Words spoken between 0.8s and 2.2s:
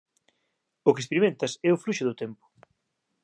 O que experimentas é o fluxo do